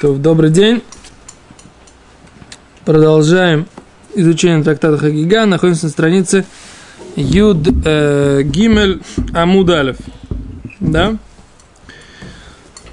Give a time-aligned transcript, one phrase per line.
[0.00, 0.84] То, добрый день.
[2.84, 3.66] Продолжаем
[4.14, 5.44] изучение трактата Хагига.
[5.44, 6.44] Находимся на странице
[7.16, 9.02] Юд э, Гимель
[9.34, 9.96] Амудалев.
[10.78, 11.16] Да?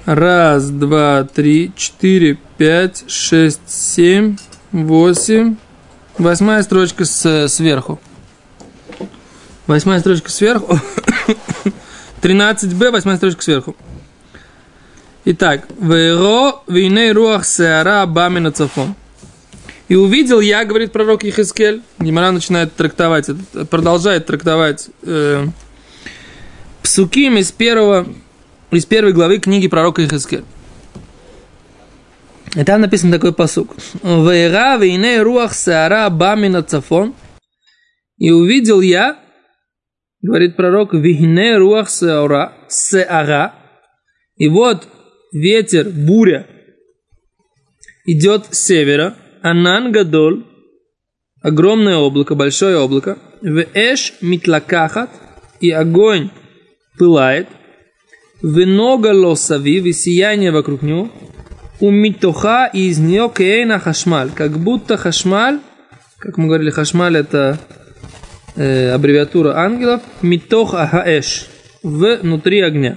[0.04, 4.36] Раз, два, три, четыре, пять, шесть, семь,
[4.72, 5.54] восемь.
[6.18, 8.00] Восьмая строчка с, сверху.
[9.68, 10.80] Восьмая строчка сверху.
[12.22, 13.76] 13b, восьмая строчка сверху.
[15.28, 18.94] Итак, «Вейро вейней руах сеара бамина цафон».
[19.88, 23.30] И увидел я, говорит пророк Ехискель, Гимара начинает трактовать,
[23.68, 25.46] продолжает трактовать э,
[26.80, 28.06] псуким из первого,
[28.70, 30.44] из первой главы книги пророка Ехискель.
[32.54, 33.74] И там написан такой посук.
[34.04, 37.16] «Вейра вейней руах сеара бамина цафон».
[38.16, 39.18] И увидел я,
[40.22, 43.54] говорит пророк, «Вейней руах сеара, сеара».
[44.36, 44.86] И вот
[45.36, 46.46] ветер, буря
[48.06, 50.44] идет с севера, Анан Гадоль,
[51.42, 55.10] огромное облако, большое облако, в Эш Митлакахат,
[55.60, 56.30] и огонь
[56.98, 57.48] пылает,
[58.42, 61.10] в Нога Лосави, и сияние вокруг него,
[61.80, 65.60] у Митоха, и из нее Кейна Хашмаль, как будто Хашмаль,
[66.18, 67.58] как мы говорили, Хашмаль это
[68.56, 71.46] э, аббревиатура ангелов, Митох Ахаэш,
[71.82, 72.96] внутри огня.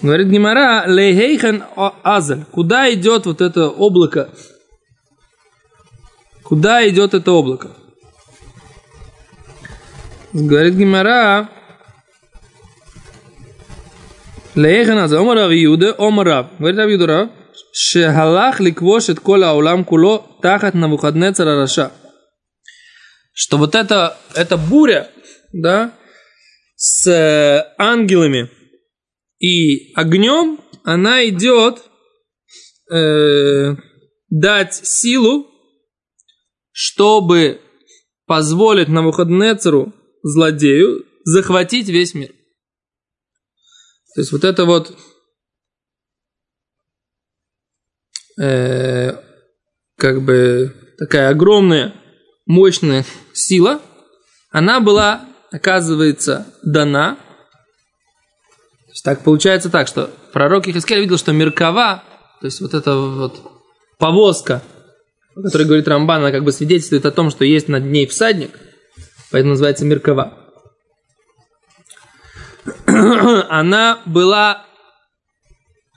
[0.00, 1.64] Говорит Гимара, лейхейхан
[2.04, 4.30] Азель, Куда идет вот это облако?
[6.44, 7.70] Куда идет это облако?
[10.32, 11.48] Говорит Гимара,
[14.54, 16.46] лейхен Азель, Омар Авиуда, Омар Ав.
[16.58, 17.30] Говорит Авиуда Рав,
[17.72, 21.90] шехалах ликвош от кола аулам куло тахат на выходне царараша.
[23.32, 25.10] Что вот эта, эта буря,
[25.52, 25.92] да,
[26.76, 28.50] с ангелами–
[29.38, 31.82] и огнем она идет
[32.90, 33.76] э,
[34.30, 35.46] дать силу,
[36.72, 37.60] чтобы
[38.26, 39.92] позволить Навуходнецеру,
[40.22, 42.30] злодею, захватить весь мир.
[44.14, 44.96] То есть вот это вот
[48.40, 49.12] э,
[49.96, 51.94] как бы такая огромная,
[52.46, 53.80] мощная сила,
[54.50, 57.18] она была, оказывается, дана
[59.02, 62.02] так получается так, что пророк Ихискель видел, что Меркава,
[62.40, 63.40] то есть вот эта вот
[63.98, 64.62] повозка,
[65.36, 68.58] о которой говорит Рамбан, она как бы свидетельствует о том, что есть над ней всадник,
[69.30, 70.38] поэтому называется Меркава.
[73.48, 74.66] Она была,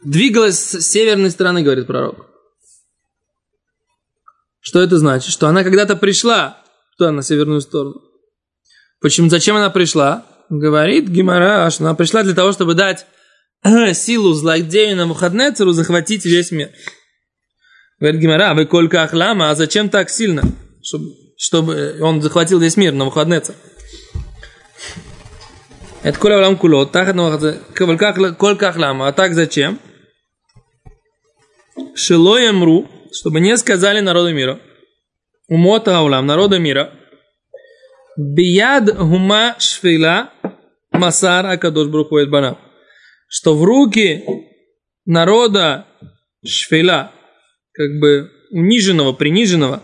[0.03, 2.27] двигалась с северной стороны, говорит пророк.
[4.61, 5.31] Что это значит?
[5.31, 6.61] Что она когда-то пришла
[6.97, 8.01] туда, на северную сторону.
[9.01, 9.29] Почему?
[9.29, 10.23] Зачем она пришла?
[10.51, 13.05] Говорит Гимара, что она пришла для того, чтобы дать
[13.93, 16.69] силу злодею на Мухаднецеру захватить весь мир.
[17.99, 20.43] Говорит Гимара, вы колька ахлама, а зачем так сильно?
[20.83, 23.55] Чтобы, чтобы он захватил весь мир на Мухаднецер.
[26.03, 27.15] Это коля улам куло, тахат
[27.73, 29.79] колька ахлама, а так зачем?
[31.95, 34.59] Шилоемру, чтобы не сказали народу мира.
[35.47, 36.93] Умота аулам, народу мира–
[38.17, 40.31] Бияд гума шфила
[41.03, 42.51] масар акадош брухуэт бана.
[43.27, 44.23] Что в руки
[45.05, 45.87] народа
[46.45, 47.11] шфила,
[47.73, 49.81] как бы униженного, приниженного,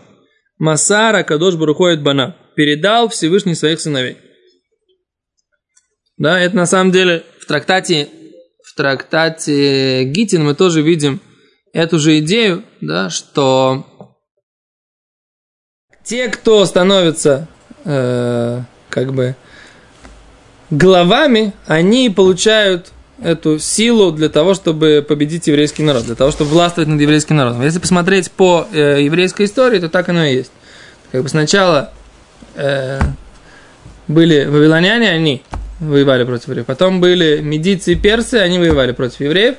[0.58, 4.16] масара кадош брухуэт бана, передал Всевышний своих сыновей.
[6.16, 8.08] Да, это на самом деле в трактате,
[8.64, 11.20] в трактате Гитин мы тоже видим
[11.72, 13.86] эту же идею, да, что
[16.04, 17.48] те, кто становится
[17.84, 19.36] э, как бы
[20.70, 22.92] главами, они получают
[23.22, 27.62] эту силу для того, чтобы победить еврейский народ, для того, чтобы властвовать над еврейским народом.
[27.62, 30.52] Если посмотреть по э, еврейской истории, то так оно и есть.
[31.10, 31.92] Как бы сначала
[32.54, 33.00] э,
[34.06, 35.42] были вавилоняне, они
[35.80, 36.66] воевали против евреев.
[36.66, 39.56] Потом были медийцы и персы, они воевали против евреев.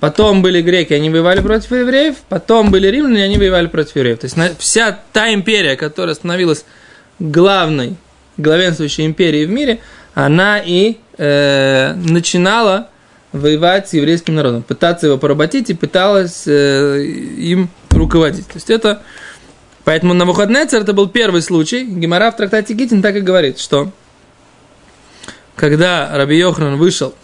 [0.00, 2.16] Потом были греки, они воевали против евреев.
[2.28, 4.18] Потом были римляне, они воевали против евреев.
[4.18, 6.64] То есть вся та империя, которая становилась
[7.18, 7.96] главной
[8.36, 9.80] главенствующей империи в мире,
[10.18, 12.88] она и э, начинала
[13.30, 18.48] воевать с еврейским народом, пытаться его поработить и пыталась э, им руководить.
[18.48, 19.02] То есть это...
[19.84, 21.84] Поэтому на выходные царь это был первый случай.
[21.84, 23.92] Гемора в трактате Гитин так и говорит, что
[25.54, 27.14] когда Раби Йохран вышел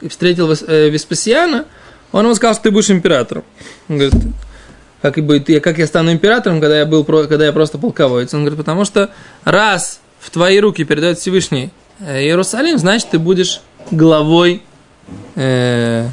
[0.00, 1.66] и встретил э, Веспасиана,
[2.12, 3.44] он ему сказал, что ты будешь императором.
[3.90, 4.14] Он говорит,
[5.02, 8.32] как, и будет, как я стану императором, когда я, был, когда я просто полководец.
[8.32, 9.10] Он говорит, потому что
[9.44, 11.70] раз в твои руки передает Всевышний
[12.00, 13.60] Иерусалим, значит, ты будешь
[13.90, 14.62] главой
[15.34, 16.08] э,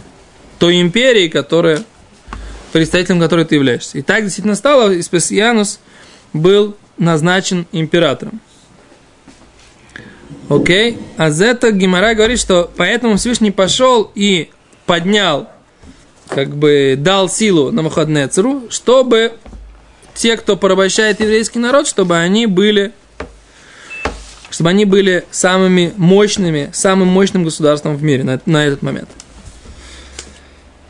[0.60, 1.84] той империи, которая
[2.72, 3.98] представителем которой ты являешься.
[3.98, 5.80] И так действительно стало, и Спасианус
[6.34, 8.42] был назначен императором.
[10.50, 10.98] Окей?
[11.18, 14.50] А Зета Гимара говорит, что поэтому Всевышний пошел и
[14.86, 15.50] поднял,
[16.28, 19.34] как бы дал силу на Мухаднецеру, чтобы
[20.14, 22.94] те, кто порабощает еврейский народ, чтобы они были
[24.58, 29.08] чтобы они были самыми мощными, самым мощным государством в мире на, на этот момент.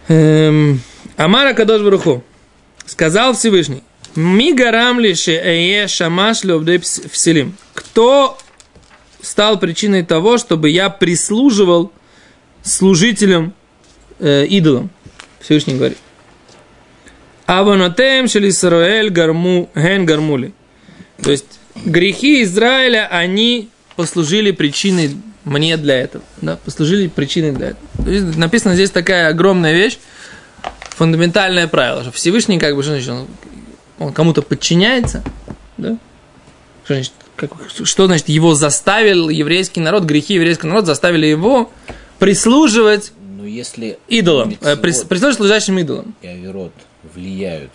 [0.07, 0.79] Эм,
[1.17, 2.23] Амара Кадош Баруху
[2.85, 3.83] сказал Всевышний,
[4.15, 6.43] Мигарам лиши эе шамаш
[7.11, 7.57] вселим.
[7.73, 8.37] Кто
[9.21, 11.91] стал причиной того, чтобы я прислуживал
[12.63, 13.53] служителям
[14.19, 14.89] э, идолам?
[15.41, 15.97] Всевышний говорит.
[17.45, 20.53] Аванотем шелисраэль гарму ген гармули.
[21.21, 26.23] То есть грехи Израиля, они послужили причиной мне для этого.
[26.41, 27.87] Да, послужили причиной для этого.
[28.03, 29.97] То есть написано здесь такая огромная вещь,
[30.89, 33.27] фундаментальное правило, что Всевышний, как бы, что значит, он,
[33.99, 35.23] он кому-то подчиняется,
[35.77, 35.97] да?
[36.83, 41.71] Что значит, как, что значит, его заставил еврейский народ, грехи еврейского народа заставили его
[42.19, 46.15] прислуживать ну, если идолам, э, прислуживать служащим идолам.
[46.21, 46.73] И Аверот
[47.13, 47.71] влияют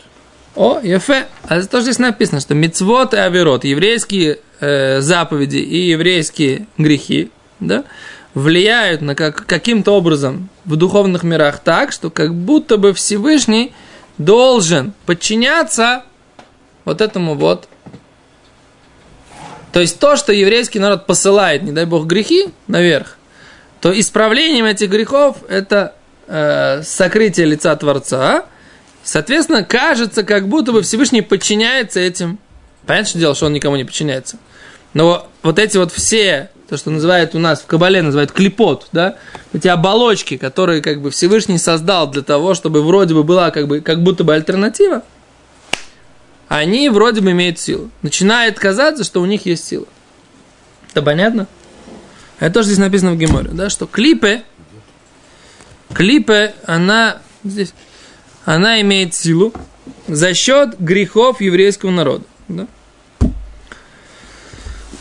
[0.54, 1.26] о, Ефе.
[1.44, 7.84] А тоже здесь написано, что мицвод и авирот, еврейские э, заповеди и еврейские грехи, да,
[8.34, 13.72] влияют на как, каким-то образом в духовных мирах так, что как будто бы Всевышний
[14.18, 16.04] должен подчиняться
[16.84, 17.68] вот этому вот.
[19.72, 23.16] То есть то, что еврейский народ посылает, не дай бог, грехи наверх,
[23.80, 25.94] то исправлением этих грехов это
[26.26, 28.44] э, сокрытие лица Творца,
[29.04, 32.38] Соответственно, кажется, как будто бы Всевышний подчиняется этим.
[32.86, 34.36] Понятно, что дело, что он никому не подчиняется.
[34.94, 39.16] Но вот эти вот все, то, что называют у нас в Кабале, называют клепот, да,
[39.52, 43.80] эти оболочки, которые как бы Всевышний создал для того, чтобы вроде бы была как бы,
[43.80, 45.02] как будто бы альтернатива,
[46.48, 47.90] они вроде бы имеют силу.
[48.02, 49.86] Начинает казаться, что у них есть сила.
[50.90, 51.46] Это понятно?
[52.38, 54.42] Это тоже здесь написано в Геморе, да, что клипы,
[55.94, 57.72] клипы, она здесь
[58.44, 59.52] она имеет силу
[60.08, 62.24] за счет грехов еврейского народа.
[62.48, 62.66] Да?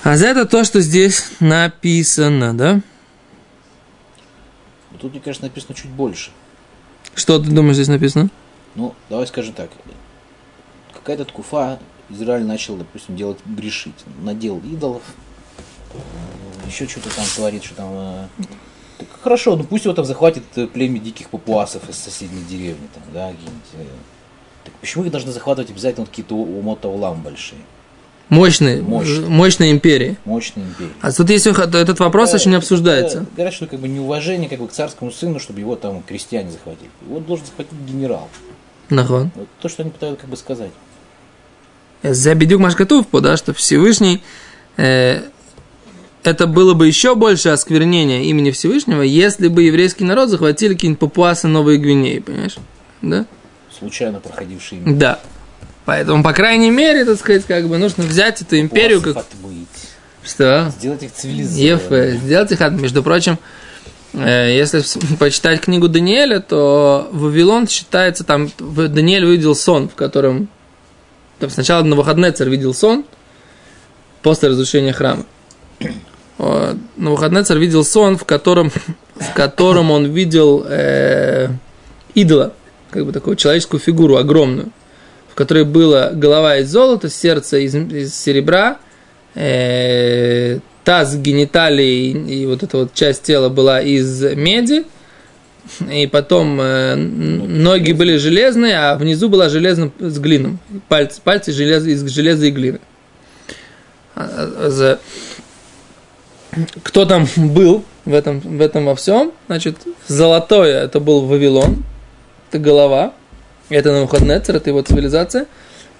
[0.03, 2.81] А за это то, что здесь написано, да?
[4.91, 6.31] Ну, тут, мне кажется, написано чуть больше.
[7.13, 8.29] Что ты думаешь здесь написано?
[8.75, 9.69] Ну, давай скажем так.
[10.93, 11.79] Какая-то ткуфа
[12.09, 14.05] Израиль начал, допустим, делать грешить.
[14.21, 15.03] Надел идолов,
[16.67, 18.27] еще что-то там творит, что там э,
[19.09, 23.03] так хорошо, ну пусть его там захватит э, племя диких папуасов из соседней деревни, там,
[23.13, 23.85] да, э.
[24.63, 27.61] Так почему их должны захватывать обязательно какие-то умота улам большие?
[28.29, 30.17] Мощные, мощные, мощные империи.
[30.23, 30.93] Мощные империи.
[31.01, 33.19] А тут есть этот вопрос да, очень обсуждается.
[33.19, 36.49] Да, говорят, что как бы неуважение как бы к царскому сыну, чтобы его там крестьяне
[36.49, 36.89] захватили.
[37.05, 38.29] Его должен захватить генерал.
[38.89, 39.31] Нахон.
[39.35, 40.71] Вот то, что они пытаются как бы сказать.
[42.03, 44.23] Забедюк Машкатув, да, что Всевышний
[44.77, 45.23] э,
[46.23, 51.47] это было бы еще больше осквернение имени Всевышнего, если бы еврейский народ захватили какие-нибудь папуасы
[51.47, 52.57] Новой Гвинеи, понимаешь?
[53.01, 53.25] Да?
[53.77, 55.19] Случайно проходившие Да.
[55.85, 59.17] Поэтому, по крайней мере, так сказать, как бы нужно взять эту империю как...
[59.17, 59.67] Отбыть.
[60.23, 60.71] Что?
[60.77, 62.11] Сделать их цивилизованными.
[62.11, 63.39] Ефе, сделать их, между прочим,
[64.13, 64.83] э, если
[65.17, 70.47] почитать книгу Даниэля, то Вавилон считается, там Даниэль увидел сон, в котором
[71.39, 73.03] там сначала на выходные царь видел сон
[74.21, 75.25] после разрушения храма
[76.41, 78.71] на выходные царь видел сон, в котором,
[79.15, 81.49] в котором он видел э,
[82.15, 82.53] идола,
[82.89, 84.71] как бы такую человеческую фигуру огромную,
[85.29, 88.79] в которой была голова из золота, сердце из, из серебра,
[89.35, 94.85] э, таз, гениталии и вот эта вот часть тела была из меди,
[95.91, 100.57] и потом э, ноги были железные, а внизу была железным с глином.
[100.87, 102.79] Пальцы, пальцы желез, из железа и глины.
[106.83, 109.31] Кто там был в этом, в этом во всем.
[109.47, 109.77] Значит,
[110.07, 111.83] золотое это был Вавилон,
[112.49, 113.13] это голова,
[113.69, 115.45] это Навуходнецер, это его цивилизация.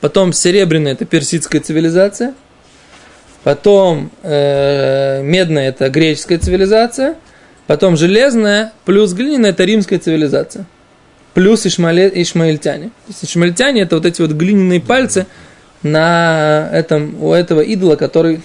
[0.01, 2.33] Потом серебряная это персидская цивилизация.
[3.43, 7.15] Потом э, медная это греческая цивилизация.
[7.67, 10.65] Потом железная плюс глиняная это римская цивилизация.
[11.33, 12.87] Плюс ишмале, ишмаильтяне.
[12.87, 15.27] То есть ишмаильтяне это вот эти вот глиняные пальцы
[15.81, 18.41] на этом, у этого идола, который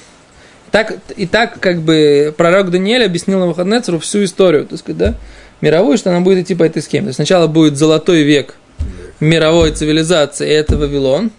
[0.77, 5.15] так, и так как бы пророк Даниэль объяснил на Навуходнецеру всю историю, так сказать, да,
[5.63, 7.05] мировую, что она будет идти по этой схеме.
[7.05, 8.57] То есть сначала будет золотой век
[9.19, 11.31] мировой цивилизации, это Вавилон.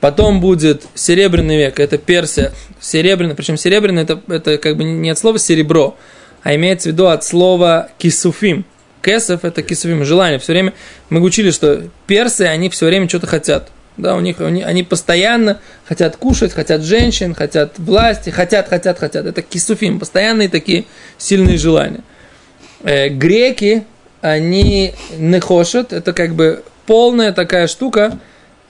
[0.00, 2.52] Потом будет серебряный век, это Персия.
[2.78, 5.96] Серебряный, причем серебряный это, это как бы не от слова серебро,
[6.42, 8.66] а имеется в виду от слова кисуфим.
[9.00, 10.38] кесов это кисовим, желание.
[10.38, 10.74] Все время
[11.08, 13.70] мы учили, что персы, они все время что-то хотят.
[13.98, 19.26] Да, у них, они, постоянно хотят кушать, хотят женщин, хотят власти, хотят, хотят, хотят.
[19.26, 20.84] Это кисуфим, постоянные такие
[21.18, 22.02] сильные желания.
[22.84, 23.84] Э, греки,
[24.20, 28.18] они не хошат, это как бы полная такая штука,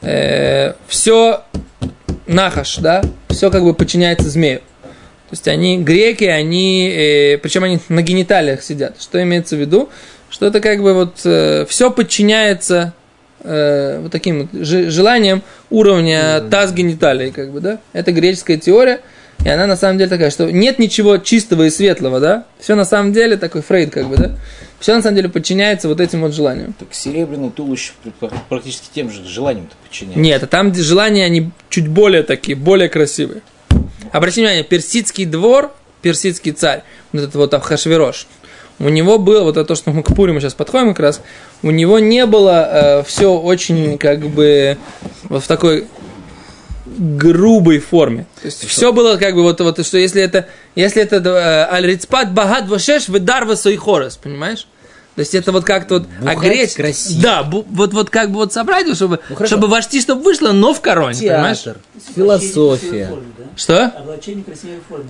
[0.01, 1.45] э, все
[2.27, 4.61] нахаш, да, все как бы подчиняется змею.
[5.29, 8.97] То есть они, греки, они, э, причем они на гениталиях сидят.
[8.99, 9.91] Что имеется в виду?
[10.31, 12.95] Что это как бы вот э, все подчиняется
[13.49, 17.81] э, вот таким вот желанием уровня таз гениталии, как бы, да?
[17.93, 19.01] Это греческая теория,
[19.45, 22.45] и она на самом деле такая, что нет ничего чистого и светлого, да?
[22.59, 24.37] Все на самом деле такой Фрейд, как бы, да?
[24.81, 26.73] Все на самом деле подчиняется вот этим вот желаниям.
[26.79, 27.93] Так серебряный туловище
[28.49, 30.21] практически тем же желанием-то подчиняется.
[30.21, 33.43] Нет, а там желания, они чуть более такие, более красивые.
[34.13, 38.27] Обратите внимание, персидский двор, персидский царь, вот этот вот Ахашвирош,
[38.79, 41.21] у него было, вот это то, что мы к Пуриму сейчас подходим как раз,
[41.63, 44.79] у него не было э, все очень как бы
[45.25, 45.87] вот в такой
[46.99, 48.27] грубой форме.
[48.41, 52.33] То есть все было как бы вот, вот что если это, если это э, аль-рицпат
[52.33, 54.67] багат вашеш выдарва хорос, понимаешь?
[55.19, 56.75] То есть это вот как-то вот огреть.
[56.75, 57.21] красиво.
[57.21, 60.73] Да, бу, вот, вот как бы вот собрать, чтобы, ну, чтобы вошти, чтобы вышло, но
[60.73, 61.65] в короне, Театр, понимаешь?
[62.15, 63.11] философия.
[63.57, 63.93] Что?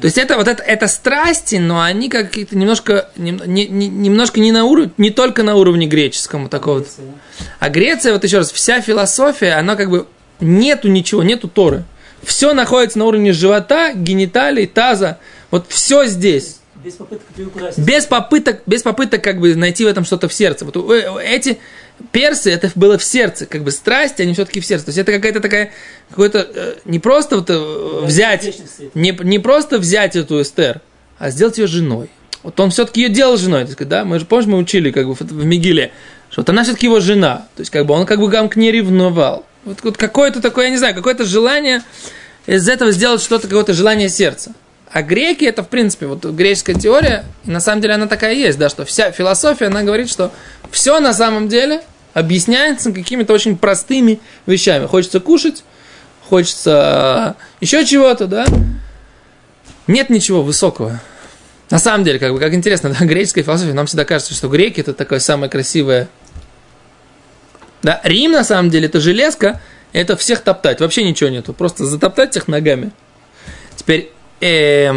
[0.00, 4.50] То есть это вот это, это страсти, но они какие-то немножко, не, не, немножко не
[4.50, 6.78] на уровне, не только на уровне греческому такого.
[6.78, 7.04] Греция.
[7.58, 10.06] А Греция, вот еще раз, вся философия, она как бы
[10.40, 11.84] нету ничего, нету Торы.
[12.22, 15.18] Все находится на уровне живота, гениталий, таза.
[15.50, 16.57] Вот все здесь.
[16.82, 17.26] Без попыток
[17.76, 20.64] без попыток, без попыток как бы найти в этом что-то в сердце.
[20.64, 20.76] Вот
[21.22, 21.58] эти
[22.12, 24.86] персы, это было в сердце, как бы страсть, они все-таки в сердце.
[24.86, 25.72] То есть это какая-то такая,
[26.10, 28.60] какой-то, э, не просто вот э, взять,
[28.94, 30.80] не, не просто взять эту Эстер,
[31.18, 32.10] а сделать ее женой.
[32.42, 34.04] Вот он все-таки ее делал женой, так сказать, да?
[34.04, 35.90] Мы же, помнишь, мы учили как бы в Мигиле,
[36.30, 37.48] что вот она все-таки его жена.
[37.56, 39.44] То есть как бы он как бы к ней ревновал.
[39.64, 41.82] Вот, вот какое-то такое, я не знаю, какое-то желание
[42.46, 44.52] из этого сделать что-то, какое-то желание сердца.
[44.90, 48.68] А греки, это, в принципе, вот греческая теория, на самом деле она такая есть, да,
[48.68, 50.32] что вся философия, она говорит, что
[50.70, 51.82] все на самом деле
[52.14, 54.86] объясняется какими-то очень простыми вещами.
[54.86, 55.62] Хочется кушать,
[56.28, 58.46] хочется еще чего-то, да.
[59.86, 61.00] Нет ничего высокого.
[61.70, 64.80] На самом деле, как бы, как интересно, да, греческая философия, нам всегда кажется, что греки
[64.80, 66.08] это такое самое красивое.
[67.82, 69.60] Да, Рим, на самом деле, это железка,
[69.92, 72.90] это всех топтать, вообще ничего нету, просто затоптать всех ногами.
[73.76, 74.92] Теперь э,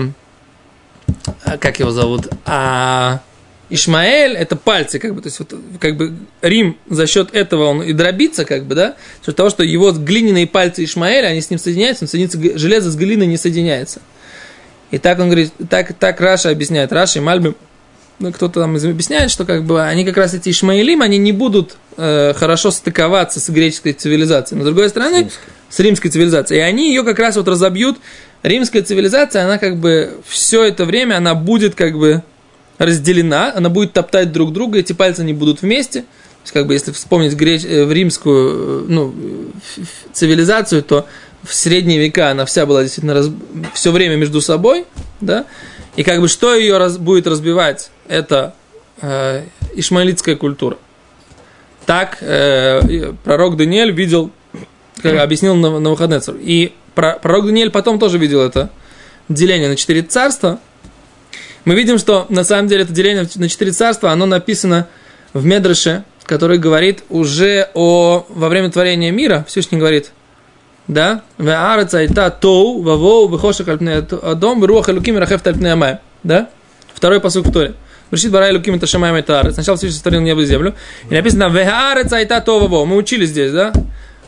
[1.59, 3.21] как его зовут, а
[3.69, 7.81] Ишмаэль это пальцы, как бы, то есть вот, как бы Рим за счет этого он
[7.81, 11.49] и дробится, как бы, да, за счет того, что его глиняные пальцы Ишмаэля, они с
[11.49, 14.01] ним соединяются, он соединится, железо с глиной не соединяется.
[14.91, 17.55] И так он говорит, так, так Раша объясняет, Раша и Мальбим,
[18.19, 21.77] ну, кто-то там объясняет, что как бы они как раз эти Ишмаилим, они не будут
[21.97, 24.59] э, хорошо стыковаться с греческой цивилизацией.
[24.59, 25.31] Но с другой стороны,
[25.69, 26.59] с, с римской цивилизацией.
[26.59, 27.97] И они ее как раз вот разобьют
[28.43, 32.23] римская цивилизация, она как бы все это время, она будет как бы
[32.77, 36.01] разделена, она будет топтать друг друга, эти пальцы не будут вместе.
[36.01, 37.63] То есть, как бы, если вспомнить греч...
[37.65, 39.13] Э, в римскую э, ну,
[40.11, 41.05] цивилизацию, то
[41.43, 43.29] в средние века она вся была действительно раз...
[43.75, 44.85] все время между собой,
[45.19, 45.45] да,
[45.95, 46.97] и как бы что ее раз...
[46.97, 48.55] будет разбивать, это
[49.01, 49.43] э,
[49.75, 50.77] ишмаилитская культура.
[51.85, 54.31] Так э, пророк Даниэль видел,
[55.01, 56.21] как объяснил на, на выходные.
[56.39, 58.69] И пророк Даниэль потом тоже видел это
[59.29, 60.59] деление на четыре царства.
[61.65, 64.87] Мы видим, что на самом деле это деление на четыре царства, оно написано
[65.33, 70.11] в Медраше, который говорит уже о во время творения мира, Всевышний говорит,
[70.87, 76.49] да, ве'арец айта тоу, вавоу, вехошек альпне адом, вруах элуким рахеф альпне амай, да,
[76.93, 77.75] второй посыл в Торе.
[78.11, 80.75] Решит бара элуким это шамай это Сначала Всевышний сотворил небо и землю.
[81.09, 82.85] И написано, ве'арец айта тоу, вавоу.
[82.85, 83.71] Мы учили здесь, да,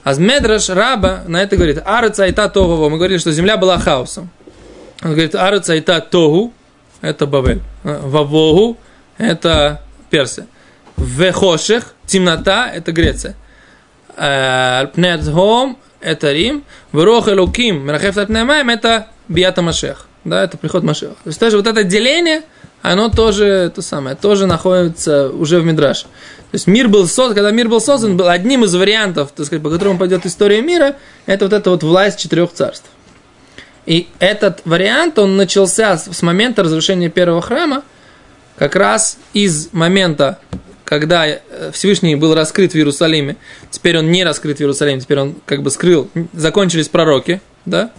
[0.03, 2.89] а Медраш Раба на это говорит, Араца Айта Тогу.
[2.89, 4.29] Мы говорили, что земля была хаосом.
[5.01, 6.53] Он говорит, Араца Айта Тогу,
[7.01, 7.62] это Бавель.
[7.83, 8.77] Вавогу,
[9.17, 10.48] это Персия.
[10.98, 13.36] Вехошех, темнота, это Греция.
[14.15, 16.63] Пнетхом, это Рим.
[16.91, 20.07] Врох Элуким, Мерахеф Тапнемаем, это Биата Машех.
[20.24, 21.12] Да, это приход Машех.
[21.24, 22.43] То есть тоже вот это деление,
[22.83, 26.03] оно тоже то самое, тоже находится уже в Мидраше.
[26.03, 29.63] То есть мир был создан, когда мир был создан, был одним из вариантов, так сказать,
[29.63, 32.85] по которому пойдет история мира, это вот эта вот власть четырех царств.
[33.85, 37.83] И этот вариант, он начался с момента разрушения первого храма,
[38.57, 40.39] как раз из момента,
[40.83, 41.39] когда э,
[41.73, 43.37] Всевышний был раскрыт в Иерусалиме,
[43.71, 47.91] теперь он не раскрыт в Иерусалиме, теперь он как бы скрыл, закончились пророки, да,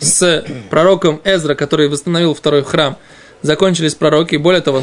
[0.00, 2.98] с пророком Эзра, который восстановил второй храм,
[3.44, 4.82] закончились пророки, более того,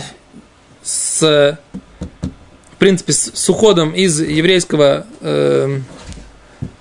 [0.81, 1.57] с
[2.81, 5.81] принципе, с, уходом из еврейского, э,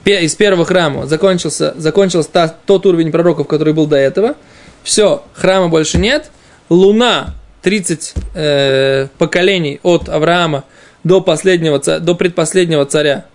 [0.07, 4.35] из первого храма закончился, закончился та, тот уровень пророков, который был до этого.
[4.83, 6.31] Все, храма больше нет.
[6.71, 10.65] Луна 30 э, поколений от Авраама
[11.05, 13.27] до последнего, до предпоследнего царя.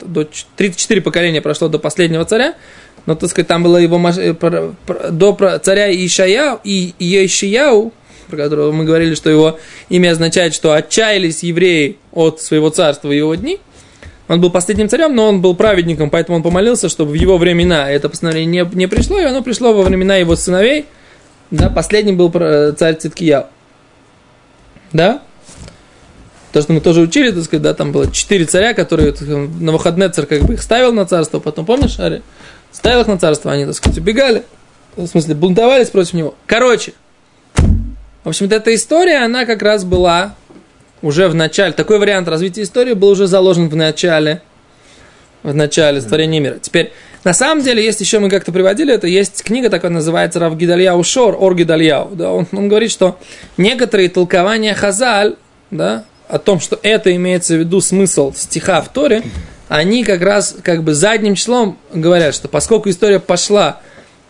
[0.00, 2.54] До ч- 34 поколения прошло до последнего царя.
[3.06, 4.34] Но, так сказать, там было его э,
[5.10, 7.92] до царя Ишаяу и Ешияу,
[8.28, 9.58] про которого мы говорили, что его
[9.88, 13.58] имя означает, что отчаялись евреи от своего царства в его дни.
[14.28, 17.90] Он был последним царем, но он был праведником, поэтому он помолился, чтобы в его времена
[17.90, 20.84] это постановление не, не пришло, и оно пришло во времена его сыновей.
[21.50, 23.46] Да, последним был про- царь Циткияу.
[24.92, 25.22] Да?
[26.52, 29.72] То, что мы тоже учили, так сказать, да, там было четыре царя, которые сказать, на
[29.72, 32.22] выходные царь как бы их ставил на царство, потом, помнишь, Ари?
[32.72, 34.44] Ставил их на царство, они, так сказать, убегали,
[34.96, 36.34] в смысле, бунтовались против него.
[36.46, 36.92] Короче,
[38.24, 40.34] в общем-то, эта история, она как раз была
[41.02, 44.42] уже в начале, такой вариант развития истории был уже заложен в начале,
[45.42, 46.58] в начале творения мира.
[46.60, 46.92] Теперь,
[47.24, 51.02] на самом деле, есть еще, мы как-то приводили это, есть книга такая называется Рав Гидальяу
[51.04, 53.18] Шор, Ор Гидальяу, да, он, он говорит, что
[53.56, 55.36] некоторые толкования Хазаль,
[55.70, 59.22] да, о том, что это имеется в виду смысл стиха в Торе,
[59.68, 63.80] они как раз как бы задним числом говорят, что поскольку история пошла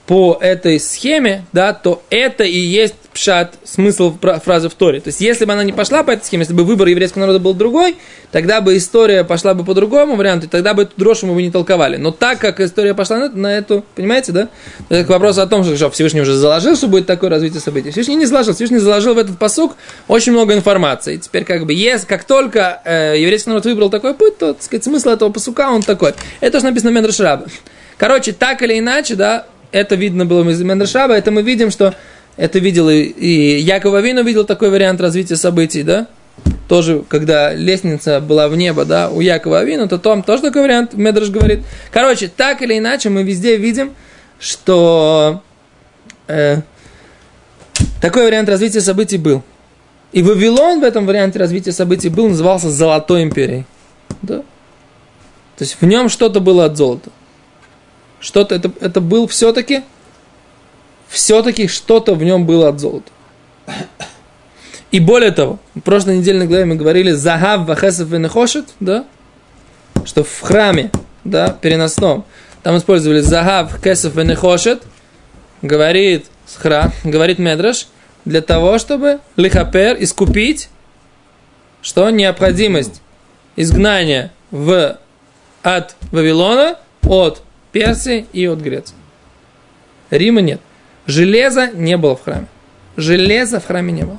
[0.08, 5.00] по этой схеме, да, то это и есть пшат, смысл фра- фразы в Торе.
[5.00, 7.40] То есть, если бы она не пошла по этой схеме, если бы выбор еврейского народа
[7.40, 7.96] был другой,
[8.32, 11.42] тогда бы история пошла бы по другому варианту, и тогда бы эту дрожь мы бы
[11.42, 11.98] не толковали.
[11.98, 14.48] Но так как история пошла на, на эту, понимаете, да?
[14.88, 17.90] Это к вопросу о том, что, Всевышний уже заложил, что будет такое развитие событий.
[17.90, 21.16] Всевышний не заложил, Всевышний заложил в этот посук очень много информации.
[21.16, 24.62] И теперь как бы, есть, как только э, еврейский народ выбрал такой путь, то, так
[24.62, 26.14] сказать, смысл этого посука, он такой.
[26.40, 27.44] Это тоже написано в Медрашраба.
[27.98, 31.94] Короче, так или иначе, да, это видно было из Медрашаба, это мы видим, что
[32.36, 36.06] это видел и, и Яков Авину видел такой вариант развития событий, да?
[36.68, 40.94] Тоже, когда лестница была в небо, да, у Якова Авину, то там тоже такой вариант,
[40.94, 41.60] Медраш говорит.
[41.90, 43.94] Короче, так или иначе, мы везде видим,
[44.38, 45.42] что
[46.28, 46.58] э,
[48.00, 49.42] такой вариант развития событий был.
[50.12, 53.64] И Вавилон в этом варианте развития событий был, назывался Золотой империей.
[54.22, 54.38] Да?
[55.56, 57.10] То есть в нем что-то было от золота.
[58.20, 59.82] Что-то, это, это был все-таки,
[61.08, 63.10] все-таки что-то в нем было от золота.
[64.90, 69.04] И более того, в прошлой недельной главе мы говорили «Загав вахесов венехошет», да?
[70.04, 70.90] Что в храме,
[71.24, 72.24] да, переносном,
[72.62, 74.82] там использовали «Загав кесов венехошет»,
[75.62, 76.26] говорит
[76.56, 77.88] храм, говорит Медраш,
[78.24, 80.68] для того, чтобы лихапер искупить,
[81.82, 83.00] что необходимость
[83.56, 84.98] изгнания в,
[85.62, 88.96] от Вавилона, от Персии и от Греции.
[90.10, 90.60] Рима нет.
[91.06, 92.46] Железа не было в храме.
[92.96, 94.18] Железа в храме не было.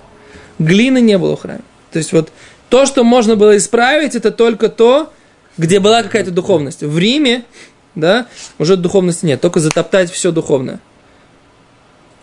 [0.60, 1.62] Глины не было в храме.
[1.92, 2.32] То есть вот
[2.70, 5.12] то, что можно было исправить, это только то,
[5.58, 6.84] где была какая-то духовность.
[6.84, 7.44] В Риме,
[7.96, 10.80] да, уже духовности нет, только затоптать все духовное.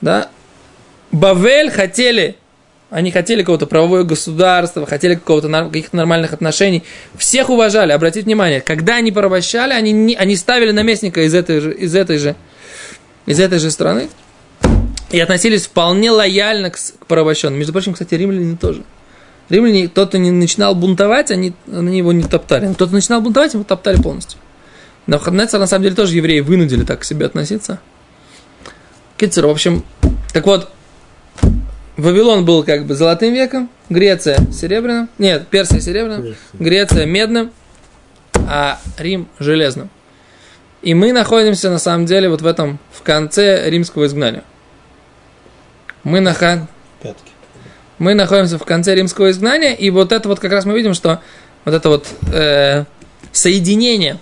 [0.01, 0.31] Да?
[1.13, 2.37] Бавель хотели,
[2.97, 6.83] они хотели какого-то правовое государства, хотели какого-то каких-то нормальных отношений.
[7.19, 11.75] Всех уважали, обратите внимание, когда они порабощали, они, не, они ставили наместника из этой же,
[11.75, 12.37] из этой же,
[13.27, 14.09] из этой же страны
[15.11, 17.59] и относились вполне лояльно к, к порабощенным.
[17.59, 18.83] Между прочим, кстати, римляне тоже.
[19.51, 22.73] Римляне, кто-то не начинал бунтовать, они, они его не топтали.
[22.73, 24.41] Кто-то начинал бунтовать, его топтали полностью.
[25.07, 27.79] Но Навуходоносор, на самом деле, тоже евреи вынудили так к себе относиться.
[29.19, 29.85] Китцер, в общем,
[30.33, 30.71] так вот,
[31.97, 37.53] Вавилон был как бы золотым веком, Греция серебряным, нет, Персия серебряным, Греция медным,
[38.49, 39.89] а Рим железным.
[40.83, 44.45] И мы находимся на самом деле вот в этом, в конце римского изгнания.
[46.05, 46.69] Мы, наха...
[47.03, 47.33] Пятки.
[47.99, 51.21] мы находимся в конце римского изгнания, и вот это вот как раз мы видим, что
[51.65, 52.85] вот это вот э,
[53.33, 54.19] соединение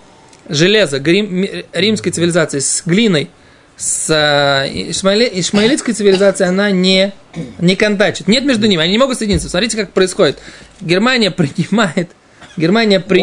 [0.49, 3.31] железа грим- римской цивилизации с глиной,
[3.77, 7.13] с э, ишмаили- ишмаилитской цивилизацией, она не,
[7.59, 8.29] не контачит.
[8.29, 9.49] Нет между ними, они не могут соединиться.
[9.49, 10.39] Смотрите, как происходит.
[10.81, 12.11] Германия принимает,
[12.57, 13.23] Германия при...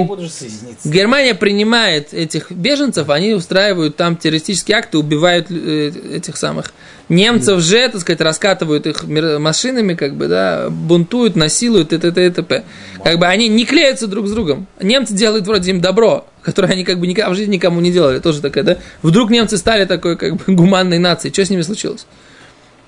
[0.84, 6.74] Германия принимает этих беженцев, они устраивают там террористические акты, убивают э, этих самых
[7.12, 12.26] немцев же, так сказать, раскатывают их машинами, как бы, да, бунтуют, насилуют, и т.т.
[12.26, 12.64] и т.п.
[13.04, 14.66] Как бы они не клеятся друг с другом.
[14.82, 18.20] Немцы делают вроде им добро, которое они как бы никогда в жизни никому не делали,
[18.20, 18.78] тоже такая, да.
[19.02, 22.06] Вдруг немцы стали такой, как бы, гуманной нацией, что с ними случилось?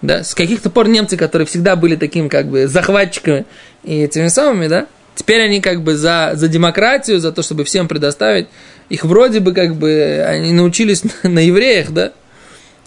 [0.02, 3.46] Да, с каких-то пор немцы, которые всегда были таким, как бы, захватчиками
[3.84, 7.88] и этими самыми, да, теперь они как бы за, за демократию, за то, чтобы всем
[7.88, 8.48] предоставить,
[8.90, 12.14] их вроде бы как бы, они научились на, на евреях, да,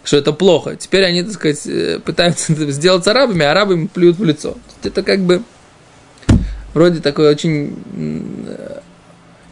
[0.05, 0.77] что это плохо.
[0.77, 4.57] Теперь они, так сказать, э, пытаются сделать арабами, а арабы им плюют в лицо.
[4.83, 5.43] Это как бы
[6.75, 7.77] вроде такой очень
[8.47, 8.81] э,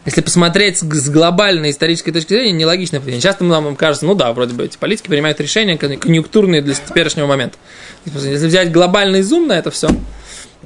[0.05, 3.21] если посмотреть с глобальной исторической точки зрения, нелогичное поведение.
[3.21, 7.57] Часто нам кажется, ну да, вроде бы эти политики принимают решения конъюнктурные для теперешнего момента.
[8.05, 9.89] Если взять глобальный зум на это все,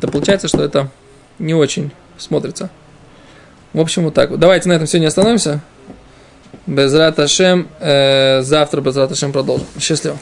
[0.02, 0.92] то получается, что это
[1.40, 2.70] не очень смотрится.
[3.74, 4.40] В общем, вот так вот.
[4.40, 5.62] Давайте на этом сегодня остановимся.
[6.66, 7.68] Без Раташем.
[7.80, 9.68] Э, завтра без Раташем продолжим.
[9.80, 10.18] Счастливо.